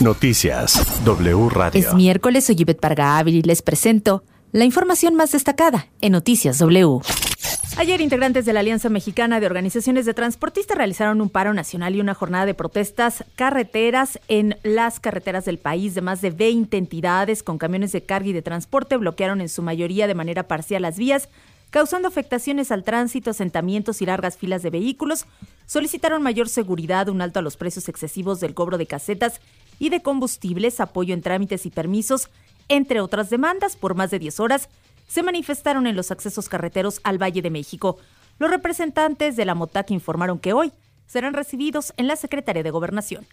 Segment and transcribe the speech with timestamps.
[0.00, 1.80] Noticias W Radio.
[1.80, 7.00] Es miércoles, soy Yvette Parga y les presento la información más destacada en Noticias W.
[7.78, 12.00] Ayer, integrantes de la Alianza Mexicana de Organizaciones de Transportistas realizaron un paro nacional y
[12.00, 17.44] una jornada de protestas carreteras en las carreteras del país de más de 20 entidades
[17.44, 18.96] con camiones de carga y de transporte.
[18.96, 21.28] Bloquearon en su mayoría de manera parcial las vías,
[21.70, 25.26] causando afectaciones al tránsito, asentamientos y largas filas de vehículos.
[25.68, 29.42] Solicitaron mayor seguridad, un alto a los precios excesivos del cobro de casetas
[29.78, 32.30] y de combustibles, apoyo en trámites y permisos,
[32.70, 34.70] entre otras demandas por más de 10 horas
[35.08, 37.98] se manifestaron en los accesos carreteros al Valle de México.
[38.38, 40.72] Los representantes de la MOTAC informaron que hoy
[41.06, 43.26] serán recibidos en la Secretaría de Gobernación.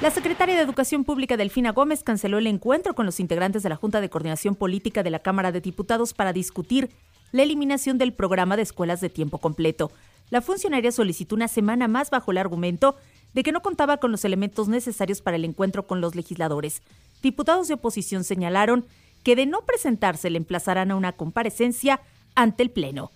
[0.00, 3.76] La secretaria de Educación Pública Delfina Gómez canceló el encuentro con los integrantes de la
[3.76, 6.90] Junta de Coordinación Política de la Cámara de Diputados para discutir
[7.32, 9.90] la eliminación del programa de escuelas de tiempo completo.
[10.30, 12.96] La funcionaria solicitó una semana más bajo el argumento
[13.32, 16.82] de que no contaba con los elementos necesarios para el encuentro con los legisladores.
[17.22, 18.86] Diputados de oposición señalaron
[19.22, 22.00] que de no presentarse le emplazarán a una comparecencia
[22.34, 23.10] ante el Pleno.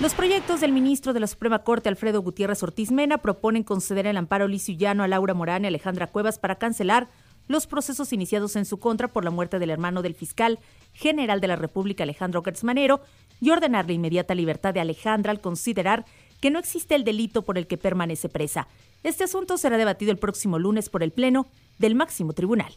[0.00, 4.18] Los proyectos del ministro de la Suprema Corte, Alfredo Gutiérrez Ortiz Mena, proponen conceder el
[4.18, 7.08] amparo lisuyano a Laura Morán y Alejandra Cuevas para cancelar
[7.48, 10.58] los procesos iniciados en su contra por la muerte del hermano del fiscal
[10.92, 13.00] general de la República, Alejandro Gertz Manero,
[13.40, 16.04] y ordenar la inmediata libertad de Alejandra al considerar
[16.40, 18.68] que no existe el delito por el que permanece presa.
[19.02, 21.46] Este asunto será debatido el próximo lunes por el Pleno
[21.78, 22.72] del máximo tribunal.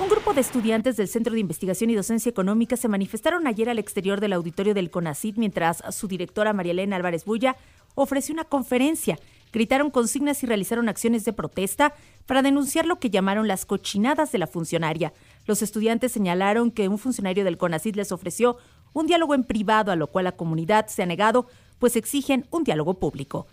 [0.00, 3.80] Un grupo de estudiantes del Centro de Investigación y Docencia Económica se manifestaron ayer al
[3.80, 7.56] exterior del auditorio del CONACID mientras su directora María Elena Álvarez Bulla
[7.96, 9.18] ofreció una conferencia.
[9.52, 11.94] Gritaron consignas y realizaron acciones de protesta
[12.26, 15.12] para denunciar lo que llamaron las cochinadas de la funcionaria.
[15.46, 18.58] Los estudiantes señalaron que un funcionario del CONACID les ofreció
[18.92, 21.46] un diálogo en privado, a lo cual la comunidad se ha negado,
[21.78, 23.46] pues exigen un diálogo público.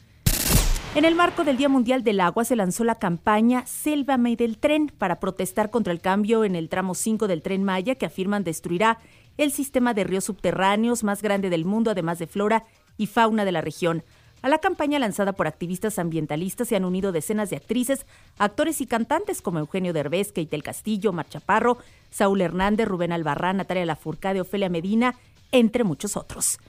[0.96, 4.94] En el marco del Día Mundial del Agua se lanzó la campaña Sélvame del tren
[4.98, 9.00] para protestar contra el cambio en el tramo 5 del tren Maya que afirman destruirá
[9.38, 12.64] el sistema de ríos subterráneos más grande del mundo, además de flora
[12.98, 14.04] y fauna de la región.
[14.42, 18.06] A la campaña lanzada por activistas ambientalistas se han unido decenas de actrices,
[18.38, 21.78] actores y cantantes como Eugenio Derbez, Kate del Castillo, Mar Chaparro,
[22.12, 25.16] Saúl Hernández, Rubén Albarrán, Natalia Lafourcade, Ofelia Medina,
[25.52, 26.60] entre muchos otros.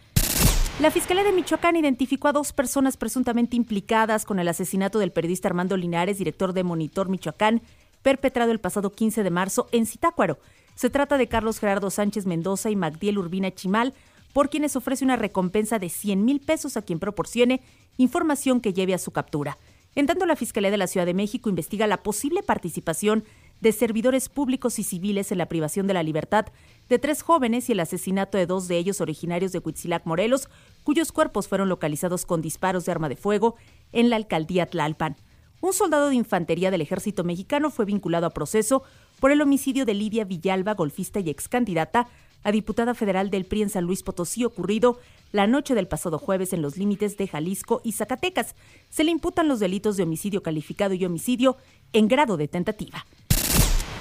[0.78, 5.48] La Fiscalía de Michoacán identificó a dos personas presuntamente implicadas con el asesinato del periodista
[5.48, 7.62] Armando Linares, director de Monitor Michoacán,
[8.02, 10.38] perpetrado el pasado 15 de marzo en Zitácuaro.
[10.74, 13.94] Se trata de Carlos Gerardo Sánchez Mendoza y Magdiel Urbina Chimal,
[14.36, 17.62] por quienes ofrece una recompensa de 100 mil pesos a quien proporcione
[17.96, 19.56] información que lleve a su captura.
[19.94, 23.24] En tanto, la Fiscalía de la Ciudad de México investiga la posible participación
[23.62, 26.48] de servidores públicos y civiles en la privación de la libertad
[26.90, 30.50] de tres jóvenes y el asesinato de dos de ellos originarios de Huitzilac, Morelos,
[30.84, 33.54] cuyos cuerpos fueron localizados con disparos de arma de fuego
[33.92, 35.16] en la alcaldía Tlalpan.
[35.62, 38.82] Un soldado de infantería del ejército mexicano fue vinculado a proceso
[39.18, 42.06] por el homicidio de Lidia Villalba, golfista y ex candidata
[42.46, 45.00] a diputada federal del PRI en San Luis Potosí, ocurrido
[45.32, 48.54] la noche del pasado jueves en los límites de Jalisco y Zacatecas.
[48.88, 51.56] Se le imputan los delitos de homicidio calificado y homicidio
[51.92, 53.04] en grado de tentativa.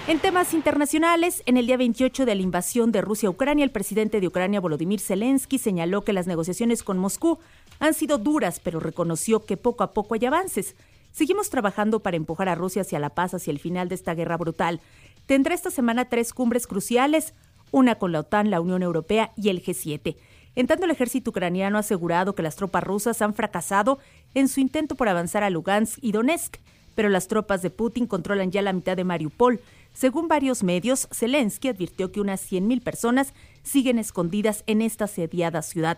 [0.08, 3.72] En temas internacionales, en el día 28 de la invasión de Rusia a Ucrania, el
[3.72, 7.40] presidente de Ucrania, Volodymyr Zelensky, señaló que las negociaciones con Moscú
[7.80, 10.76] han sido duras, pero reconoció que poco a poco hay avances.
[11.12, 14.38] Seguimos trabajando para empujar a Rusia hacia la paz, hacia el final de esta guerra
[14.38, 14.82] brutal.
[15.26, 17.34] Tendrá esta semana tres cumbres cruciales,
[17.72, 20.16] una con la OTAN, la Unión Europea y el G7.
[20.56, 24.00] En tanto, el ejército ucraniano ha asegurado que las tropas rusas han fracasado
[24.34, 26.58] en su intento por avanzar a Lugansk y Donetsk,
[26.96, 29.60] pero las tropas de Putin controlan ya la mitad de Mariupol.
[29.94, 33.34] Según varios medios, Zelensky advirtió que unas 100.000 personas
[33.64, 35.98] siguen escondidas en esta asediada ciudad.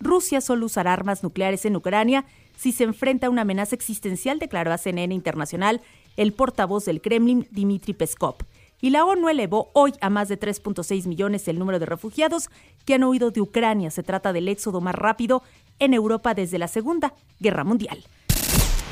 [0.00, 2.26] Rusia solo usará armas nucleares en Ucrania
[2.56, 5.80] si se enfrenta a una amenaza existencial, declaró a CNN Internacional
[6.16, 8.36] el portavoz del Kremlin, Dmitry Peskov.
[8.84, 12.50] Y la ONU elevó hoy a más de 3.6 millones el número de refugiados
[12.84, 13.90] que han huido de Ucrania.
[13.90, 15.42] Se trata del éxodo más rápido
[15.78, 18.04] en Europa desde la Segunda Guerra Mundial.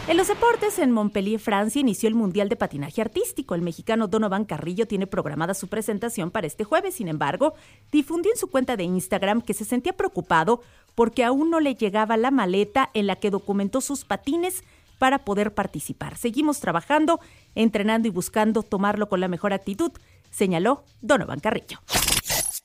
[0.08, 3.54] En los deportes, en Montpellier, Francia, inició el Mundial de Patinaje Artístico.
[3.54, 6.94] El mexicano Donovan Carrillo tiene programada su presentación para este jueves.
[6.94, 7.52] Sin embargo,
[7.92, 10.62] difundió en su cuenta de Instagram que se sentía preocupado
[10.94, 14.64] porque aún no le llegaba la maleta en la que documentó sus patines
[15.02, 16.16] para poder participar.
[16.16, 17.18] Seguimos trabajando,
[17.56, 19.90] entrenando y buscando tomarlo con la mejor actitud,
[20.30, 21.80] señaló Donovan Carrillo.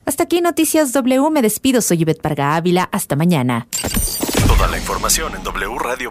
[0.06, 1.32] Hasta aquí Noticias W.
[1.32, 1.82] Me despido.
[1.82, 2.90] Soy Yvette Parga Ávila.
[2.92, 3.68] Hasta mañana.
[4.46, 6.08] Toda la información en wradio.com.mx.